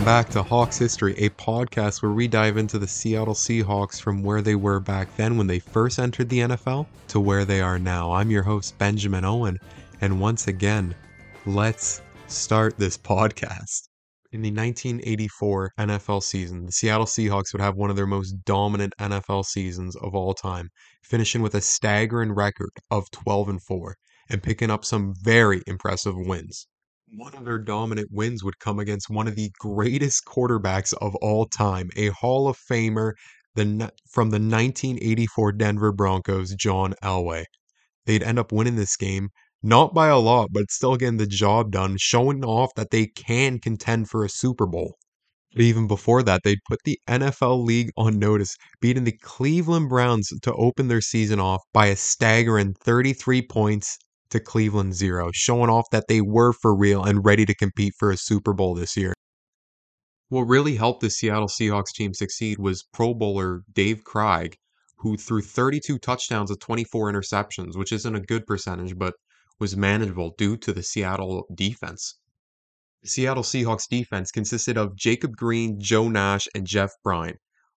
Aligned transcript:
Welcome 0.00 0.24
back 0.24 0.30
to 0.30 0.42
Hawks 0.42 0.78
History, 0.78 1.12
a 1.18 1.28
podcast 1.28 2.00
where 2.00 2.12
we 2.12 2.26
dive 2.26 2.56
into 2.56 2.78
the 2.78 2.88
Seattle 2.88 3.34
Seahawks 3.34 4.00
from 4.00 4.22
where 4.22 4.40
they 4.40 4.54
were 4.54 4.80
back 4.80 5.14
then 5.18 5.36
when 5.36 5.46
they 5.46 5.58
first 5.58 5.98
entered 5.98 6.30
the 6.30 6.38
NFL 6.38 6.86
to 7.08 7.20
where 7.20 7.44
they 7.44 7.60
are 7.60 7.78
now. 7.78 8.10
I'm 8.10 8.30
your 8.30 8.42
host, 8.42 8.78
Benjamin 8.78 9.26
Owen, 9.26 9.58
and 10.00 10.18
once 10.18 10.48
again, 10.48 10.94
let's 11.44 12.00
start 12.28 12.78
this 12.78 12.96
podcast. 12.96 13.90
In 14.32 14.40
the 14.40 14.50
1984 14.50 15.72
NFL 15.78 16.22
season, 16.22 16.64
the 16.64 16.72
Seattle 16.72 17.04
Seahawks 17.04 17.52
would 17.52 17.60
have 17.60 17.76
one 17.76 17.90
of 17.90 17.96
their 17.96 18.06
most 18.06 18.32
dominant 18.46 18.94
NFL 18.98 19.44
seasons 19.44 19.96
of 19.96 20.14
all 20.14 20.32
time, 20.32 20.70
finishing 21.02 21.42
with 21.42 21.54
a 21.54 21.60
staggering 21.60 22.32
record 22.32 22.72
of 22.90 23.10
12 23.10 23.50
and 23.50 23.62
4 23.62 23.96
and 24.30 24.42
picking 24.42 24.70
up 24.70 24.82
some 24.82 25.12
very 25.22 25.60
impressive 25.66 26.14
wins 26.16 26.66
one 27.12 27.34
of 27.34 27.44
their 27.44 27.58
dominant 27.58 28.08
wins 28.12 28.44
would 28.44 28.60
come 28.60 28.78
against 28.78 29.10
one 29.10 29.26
of 29.26 29.34
the 29.34 29.50
greatest 29.58 30.24
quarterbacks 30.24 30.94
of 31.00 31.16
all 31.16 31.44
time, 31.44 31.90
a 31.96 32.08
Hall 32.10 32.46
of 32.46 32.56
Famer 32.56 33.14
the, 33.56 33.64
from 34.08 34.30
the 34.30 34.36
1984 34.36 35.52
Denver 35.52 35.92
Broncos, 35.92 36.54
John 36.54 36.94
Elway. 37.02 37.46
They'd 38.06 38.22
end 38.22 38.38
up 38.38 38.52
winning 38.52 38.76
this 38.76 38.96
game, 38.96 39.30
not 39.60 39.92
by 39.92 40.06
a 40.06 40.18
lot, 40.18 40.50
but 40.52 40.70
still 40.70 40.96
getting 40.96 41.16
the 41.16 41.26
job 41.26 41.72
done, 41.72 41.96
showing 41.98 42.44
off 42.44 42.70
that 42.76 42.90
they 42.90 43.06
can 43.06 43.58
contend 43.58 44.08
for 44.08 44.24
a 44.24 44.28
Super 44.28 44.66
Bowl. 44.66 44.94
But 45.52 45.62
even 45.62 45.88
before 45.88 46.22
that, 46.22 46.42
they'd 46.44 46.62
put 46.68 46.78
the 46.84 47.00
NFL 47.08 47.64
League 47.64 47.90
on 47.96 48.20
notice, 48.20 48.54
beating 48.80 49.02
the 49.02 49.18
Cleveland 49.20 49.88
Browns 49.88 50.30
to 50.42 50.54
open 50.54 50.86
their 50.86 51.00
season 51.00 51.40
off 51.40 51.62
by 51.72 51.86
a 51.86 51.96
staggering 51.96 52.74
33 52.84 53.42
points 53.48 53.98
to 54.30 54.40
Cleveland 54.40 54.94
zero, 54.94 55.30
showing 55.32 55.70
off 55.70 55.86
that 55.92 56.08
they 56.08 56.20
were 56.20 56.52
for 56.52 56.74
real 56.74 57.04
and 57.04 57.24
ready 57.24 57.44
to 57.46 57.54
compete 57.54 57.94
for 57.98 58.10
a 58.10 58.16
Super 58.16 58.52
Bowl 58.52 58.74
this 58.74 58.96
year. 58.96 59.14
What 60.28 60.42
really 60.42 60.76
helped 60.76 61.00
the 61.00 61.10
Seattle 61.10 61.48
Seahawks 61.48 61.92
team 61.92 62.14
succeed 62.14 62.58
was 62.58 62.84
Pro 62.92 63.14
Bowler 63.14 63.62
Dave 63.72 64.04
Krieg, 64.04 64.56
who 64.98 65.16
threw 65.16 65.42
32 65.42 65.98
touchdowns 65.98 66.50
with 66.50 66.60
24 66.60 67.12
interceptions, 67.12 67.76
which 67.76 67.92
isn't 67.92 68.14
a 68.14 68.20
good 68.20 68.46
percentage, 68.46 68.96
but 68.96 69.14
was 69.58 69.76
manageable 69.76 70.34
due 70.38 70.56
to 70.58 70.72
the 70.72 70.82
Seattle 70.82 71.46
defense. 71.54 72.18
Seattle 73.04 73.42
Seahawks 73.42 73.88
defense 73.88 74.30
consisted 74.30 74.76
of 74.76 74.94
Jacob 74.94 75.36
Green, 75.36 75.80
Joe 75.80 76.08
Nash, 76.08 76.46
and 76.54 76.66
Jeff 76.66 76.90
Bryant. 77.02 77.38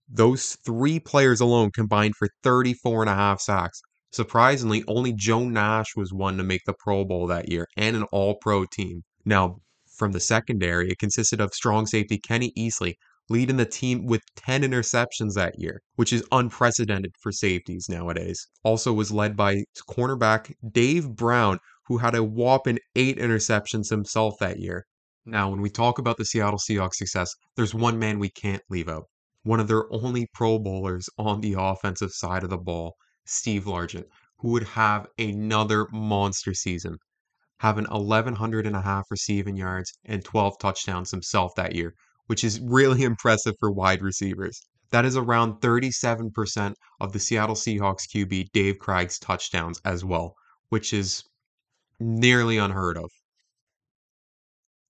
Those 0.09 0.57
three 0.65 0.99
players 0.99 1.41
alone 1.41 1.71
combined 1.71 2.17
for 2.17 2.29
34 2.43 3.03
and 3.03 3.11
a 3.11 3.15
half 3.15 3.41
sacks, 3.41 3.81
Surprisingly, 4.13 4.83
only 4.89 5.13
Joe 5.13 5.45
Nash 5.45 5.95
was 5.97 6.13
one 6.13 6.37
to 6.37 6.43
make 6.43 6.63
the 6.67 6.75
Pro 6.75 7.05
Bowl 7.05 7.27
that 7.29 7.49
year 7.49 7.67
and 7.77 7.95
an 7.95 8.03
all 8.11 8.37
pro 8.41 8.65
team. 8.65 9.03
Now, 9.25 9.61
from 9.97 10.13
the 10.13 10.21
secondary, 10.21 10.91
it 10.91 10.99
consisted 10.99 11.41
of 11.41 11.55
strong 11.55 11.87
safety 11.87 12.19
Kenny 12.19 12.53
Easley, 12.59 12.95
leading 13.29 13.57
the 13.57 13.65
team 13.65 14.07
with 14.07 14.23
10 14.35 14.63
interceptions 14.63 15.35
that 15.35 15.55
year, 15.59 15.81
which 15.95 16.13
is 16.13 16.25
unprecedented 16.33 17.13
for 17.21 17.31
safeties 17.31 17.89
nowadays. 17.89 18.49
Also 18.65 18.93
was 18.93 19.13
led 19.13 19.37
by 19.37 19.63
cornerback 19.89 20.53
Dave 20.73 21.15
Brown, 21.15 21.61
who 21.87 21.99
had 21.99 22.17
a 22.17 22.25
whopping 22.25 22.81
8 22.97 23.17
interceptions 23.19 23.91
himself 23.91 24.35
that 24.41 24.59
year. 24.59 24.87
Now, 25.25 25.51
when 25.51 25.61
we 25.61 25.71
talk 25.71 25.99
about 25.99 26.17
the 26.17 26.25
Seattle 26.25 26.59
Seahawks 26.59 26.95
success, 26.95 27.33
there's 27.55 27.75
one 27.75 27.99
man 27.99 28.19
we 28.19 28.31
can't 28.31 28.63
leave 28.69 28.89
out. 28.89 29.05
One 29.45 29.61
of 29.61 29.69
their 29.69 29.85
only 29.93 30.27
Pro 30.35 30.59
Bowlers 30.59 31.09
on 31.17 31.41
the 31.41 31.55
offensive 31.57 32.11
side 32.11 32.43
of 32.43 32.51
the 32.51 32.59
ball, 32.59 32.95
Steve 33.25 33.65
Largent, 33.65 34.07
who 34.39 34.49
would 34.49 34.65
have 34.65 35.07
another 35.19 35.87
monster 35.93 36.55
season, 36.55 36.99
having 37.59 37.85
1,100 37.85 38.67
and 38.67 38.75
a 38.75 38.81
half 38.81 39.05
receiving 39.11 39.57
yards 39.57 39.93
and 40.05 40.25
12 40.25 40.59
touchdowns 40.59 41.11
himself 41.11 41.53
that 41.57 41.75
year, 41.75 41.95
which 42.27 42.43
is 42.43 42.59
really 42.61 43.03
impressive 43.13 43.55
for 43.61 43.71
wide 43.71 44.03
receivers. 44.03 44.67
That 44.91 45.05
is 45.05 45.17
around 45.17 45.61
37% 45.61 46.75
of 46.99 47.13
the 47.13 47.21
Seattle 47.21 47.55
Seahawks 47.55 48.09
QB 48.09 48.51
Dave 48.53 48.79
Krieg's 48.79 49.19
touchdowns 49.19 49.81
as 49.85 50.05
well, 50.05 50.35
which 50.69 50.93
is 50.93 51.23
nearly 52.01 52.57
unheard 52.57 52.97
of. 52.97 53.11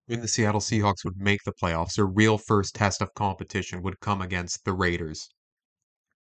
When 0.06 0.22
the 0.22 0.28
Seattle 0.28 0.60
Seahawks 0.60 1.04
would 1.04 1.18
make 1.18 1.42
the 1.44 1.52
playoffs, 1.52 1.96
their 1.96 2.06
real 2.06 2.38
first 2.38 2.74
test 2.74 3.02
of 3.02 3.12
competition 3.14 3.82
would 3.82 4.00
come 4.00 4.22
against 4.22 4.64
the 4.64 4.72
Raiders, 4.72 5.28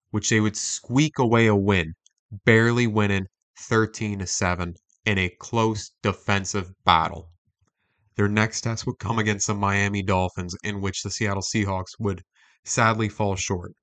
which 0.10 0.30
they 0.30 0.40
would 0.40 0.58
squeak 0.58 1.18
away 1.18 1.48
a 1.48 1.56
win 1.56 1.94
barely 2.46 2.88
winning 2.88 3.28
13 3.58 4.20
to 4.20 4.28
7 4.28 4.76
in 5.06 5.18
a 5.18 5.30
close 5.40 5.92
defensive 6.04 6.72
battle. 6.86 7.32
Their 8.16 8.28
next 8.28 8.62
test 8.62 8.86
would 8.86 9.00
come 9.00 9.18
against 9.18 9.48
the 9.48 9.54
Miami 9.54 10.04
Dolphins, 10.04 10.56
in 10.64 10.82
which 10.82 11.04
the 11.04 11.10
Seattle 11.10 11.42
Seahawks 11.42 11.98
would 12.00 12.22
sadly 12.66 13.10
fall 13.10 13.36
short, 13.36 13.74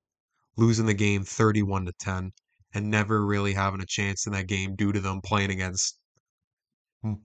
losing 0.55 0.85
the 0.85 0.93
game 0.93 1.23
31 1.23 1.85
to 1.85 1.93
10 1.99 2.31
and 2.73 2.89
never 2.91 3.25
really 3.25 3.53
having 3.53 3.81
a 3.81 3.85
chance 3.85 4.27
in 4.27 4.33
that 4.33 4.47
game 4.47 4.75
due 4.75 4.91
to 4.91 4.99
them 4.99 5.21
playing 5.21 5.49
against 5.49 5.99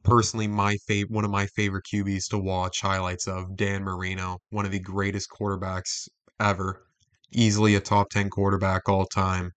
personally 0.02 0.46
my 0.46 0.76
fav- 0.88 1.10
one 1.10 1.24
of 1.24 1.30
my 1.30 1.46
favorite 1.46 1.84
QBs 1.92 2.28
to 2.28 2.38
watch 2.38 2.80
highlights 2.80 3.26
of 3.26 3.56
Dan 3.56 3.82
Marino, 3.82 4.38
one 4.50 4.64
of 4.64 4.72
the 4.72 4.80
greatest 4.80 5.28
quarterbacks 5.30 6.08
ever, 6.40 6.86
easily 7.30 7.74
a 7.74 7.80
top 7.80 8.10
10 8.10 8.30
quarterback 8.30 8.88
all 8.88 9.06
time 9.06 9.52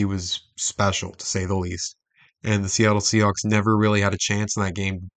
he 0.00 0.06
was 0.06 0.40
special 0.56 1.12
to 1.12 1.26
say 1.26 1.44
the 1.44 1.54
least. 1.54 1.94
And 2.42 2.64
the 2.64 2.70
Seattle 2.70 3.02
Seahawks 3.02 3.44
never 3.44 3.76
really 3.76 4.00
had 4.00 4.14
a 4.14 4.18
chance 4.18 4.56
in 4.56 4.62
that 4.62 4.74
game. 4.74 5.10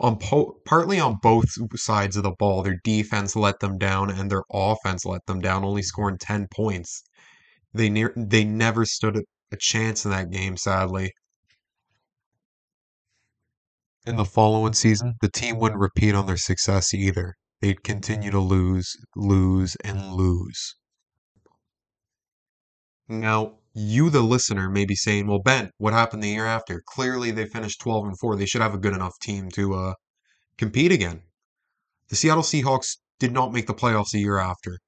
On 0.00 0.18
po- 0.18 0.58
partly 0.64 0.98
on 0.98 1.18
both 1.20 1.50
sides 1.78 2.16
of 2.16 2.22
the 2.22 2.34
ball, 2.38 2.62
their 2.62 2.80
defense 2.82 3.36
let 3.36 3.60
them 3.60 3.76
down 3.76 4.10
and 4.10 4.30
their 4.30 4.44
offense 4.50 5.04
let 5.04 5.26
them 5.26 5.40
down, 5.40 5.64
only 5.64 5.82
scoring 5.82 6.16
ten 6.16 6.46
points. 6.50 7.02
They 7.74 7.90
near 7.90 8.14
they 8.16 8.42
never 8.42 8.86
stood 8.86 9.18
a, 9.18 9.22
a 9.52 9.56
chance 9.58 10.06
in 10.06 10.12
that 10.12 10.30
game, 10.30 10.56
sadly. 10.56 11.12
In 14.06 14.16
the 14.16 14.24
following 14.24 14.72
season, 14.72 15.16
the 15.20 15.30
team 15.30 15.58
wouldn't 15.58 15.80
repeat 15.80 16.14
on 16.14 16.26
their 16.26 16.38
success 16.38 16.94
either. 16.94 17.34
They'd 17.60 17.82
continue 17.82 18.30
to 18.30 18.40
lose, 18.40 18.96
lose, 19.14 19.76
and 19.84 20.12
lose. 20.12 20.74
Now, 23.08 23.58
you, 23.78 24.08
the 24.08 24.22
listener, 24.22 24.70
may 24.70 24.86
be 24.86 24.94
saying, 24.94 25.26
well, 25.26 25.38
Ben, 25.38 25.70
what 25.76 25.92
happened 25.92 26.22
the 26.22 26.30
year 26.30 26.46
after? 26.46 26.82
Clearly, 26.86 27.30
they 27.30 27.44
finished 27.44 27.78
12 27.82 28.06
and 28.06 28.18
4. 28.18 28.34
They 28.34 28.46
should 28.46 28.62
have 28.62 28.72
a 28.72 28.78
good 28.78 28.94
enough 28.94 29.12
team 29.20 29.50
to 29.50 29.74
uh, 29.74 29.94
compete 30.56 30.92
again. 30.92 31.24
The 32.08 32.16
Seattle 32.16 32.42
Seahawks 32.42 32.96
did 33.18 33.32
not 33.32 33.52
make 33.52 33.66
the 33.66 33.74
playoffs 33.74 34.12
the 34.12 34.20
year 34.20 34.38
after. 34.38 34.78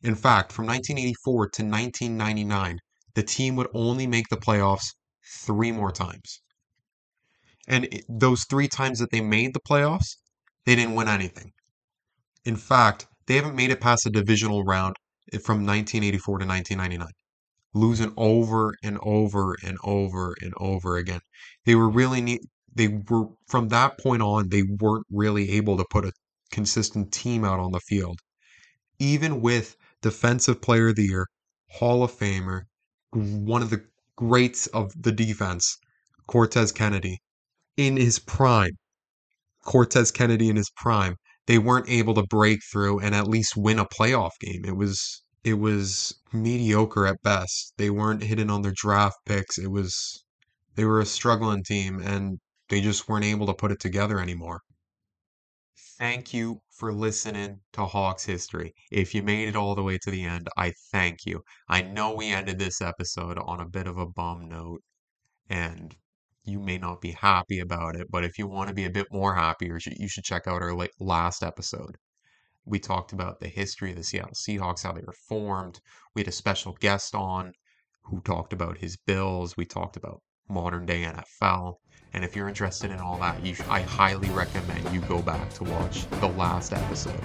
In 0.00 0.14
fact, 0.14 0.52
from 0.52 0.66
1984 0.66 1.48
to 1.48 1.62
1999, 1.64 2.78
the 3.14 3.24
team 3.24 3.56
would 3.56 3.66
only 3.74 4.06
make 4.06 4.28
the 4.28 4.36
playoffs 4.36 4.94
three 5.24 5.72
more 5.72 5.90
times. 5.90 6.40
And 7.66 8.00
those 8.08 8.44
three 8.44 8.68
times 8.68 9.00
that 9.00 9.10
they 9.10 9.22
made 9.22 9.54
the 9.54 9.60
playoffs, 9.68 10.18
they 10.64 10.76
didn't 10.76 10.94
win 10.94 11.08
anything. 11.08 11.50
In 12.44 12.54
fact, 12.54 13.08
they 13.26 13.34
haven't 13.34 13.56
made 13.56 13.70
it 13.70 13.80
past 13.80 14.04
the 14.04 14.10
divisional 14.10 14.62
round 14.62 14.94
from 15.32 15.66
1984 15.66 16.38
to 16.38 16.46
1999 16.46 17.10
losing 17.76 18.12
over 18.16 18.74
and 18.82 18.98
over 19.02 19.56
and 19.62 19.76
over 19.84 20.34
and 20.40 20.54
over 20.56 20.96
again. 20.96 21.20
They 21.64 21.74
were 21.74 21.88
really 21.88 22.20
neat. 22.20 22.40
They 22.74 22.88
were 22.88 23.28
from 23.46 23.68
that 23.68 23.98
point 23.98 24.22
on, 24.22 24.48
they 24.48 24.62
weren't 24.62 25.06
really 25.10 25.50
able 25.52 25.76
to 25.76 25.84
put 25.90 26.04
a 26.04 26.12
consistent 26.50 27.12
team 27.12 27.44
out 27.44 27.60
on 27.60 27.72
the 27.72 27.80
field. 27.80 28.18
Even 28.98 29.40
with 29.40 29.76
Defensive 30.02 30.62
Player 30.62 30.88
of 30.88 30.96
the 30.96 31.04
Year, 31.04 31.26
Hall 31.72 32.02
of 32.02 32.12
Famer, 32.12 32.62
one 33.12 33.62
of 33.62 33.70
the 33.70 33.84
greats 34.16 34.66
of 34.68 34.92
the 34.98 35.12
defense, 35.12 35.76
Cortez 36.26 36.72
Kennedy, 36.72 37.18
in 37.76 37.96
his 37.96 38.18
prime, 38.18 38.72
Cortez 39.64 40.10
Kennedy 40.10 40.48
in 40.48 40.56
his 40.56 40.70
prime, 40.76 41.16
they 41.46 41.58
weren't 41.58 41.88
able 41.88 42.14
to 42.14 42.22
break 42.22 42.60
through 42.72 43.00
and 43.00 43.14
at 43.14 43.28
least 43.28 43.56
win 43.56 43.78
a 43.78 43.84
playoff 43.84 44.32
game. 44.40 44.64
It 44.64 44.76
was 44.76 45.22
it 45.46 45.60
was 45.60 46.12
mediocre 46.32 47.06
at 47.06 47.22
best. 47.22 47.72
They 47.76 47.88
weren't 47.88 48.24
hitting 48.24 48.50
on 48.50 48.62
their 48.62 48.72
draft 48.74 49.18
picks. 49.24 49.58
It 49.58 49.70
was 49.70 50.24
they 50.74 50.84
were 50.84 50.98
a 50.98 51.06
struggling 51.06 51.62
team 51.62 52.00
and 52.00 52.40
they 52.68 52.80
just 52.80 53.08
weren't 53.08 53.24
able 53.24 53.46
to 53.46 53.54
put 53.54 53.70
it 53.70 53.78
together 53.78 54.18
anymore. 54.18 54.62
Thank 55.98 56.34
you 56.34 56.62
for 56.70 56.92
listening 56.92 57.60
to 57.74 57.86
Hawks 57.86 58.24
history. 58.24 58.74
If 58.90 59.14
you 59.14 59.22
made 59.22 59.48
it 59.48 59.54
all 59.54 59.76
the 59.76 59.84
way 59.84 59.98
to 59.98 60.10
the 60.10 60.24
end, 60.24 60.48
I 60.56 60.72
thank 60.90 61.24
you. 61.24 61.44
I 61.68 61.80
know 61.80 62.12
we 62.12 62.30
ended 62.30 62.58
this 62.58 62.82
episode 62.82 63.38
on 63.38 63.60
a 63.60 63.68
bit 63.68 63.86
of 63.86 63.98
a 63.98 64.06
bum 64.06 64.48
note 64.48 64.82
and 65.48 65.94
you 66.42 66.58
may 66.58 66.76
not 66.76 67.00
be 67.00 67.12
happy 67.12 67.60
about 67.60 67.94
it, 67.94 68.08
but 68.10 68.24
if 68.24 68.36
you 68.36 68.48
want 68.48 68.66
to 68.66 68.74
be 68.74 68.84
a 68.84 68.90
bit 68.90 69.06
more 69.12 69.36
happy, 69.36 69.66
you 69.66 70.08
should 70.08 70.24
check 70.24 70.48
out 70.48 70.60
our 70.62 70.76
last 70.98 71.44
episode. 71.44 71.98
We 72.66 72.78
talked 72.80 73.12
about 73.12 73.40
the 73.40 73.48
history 73.48 73.90
of 73.90 73.96
the 73.96 74.02
Seattle 74.02 74.32
Seahawks, 74.34 74.82
how 74.82 74.92
they 74.92 75.02
were 75.06 75.14
formed. 75.28 75.80
We 76.14 76.20
had 76.20 76.28
a 76.28 76.32
special 76.32 76.76
guest 76.80 77.14
on 77.14 77.52
who 78.02 78.20
talked 78.20 78.52
about 78.52 78.78
his 78.78 78.96
Bills. 78.96 79.56
We 79.56 79.64
talked 79.64 79.96
about 79.96 80.20
modern 80.48 80.84
day 80.84 81.04
NFL. 81.04 81.76
And 82.12 82.24
if 82.24 82.34
you're 82.34 82.48
interested 82.48 82.90
in 82.90 82.98
all 82.98 83.18
that, 83.18 83.44
you 83.44 83.54
I 83.68 83.82
highly 83.82 84.30
recommend 84.30 84.92
you 84.92 85.00
go 85.02 85.22
back 85.22 85.52
to 85.54 85.64
watch 85.64 86.08
the 86.20 86.28
last 86.28 86.72
episode. 86.72 87.22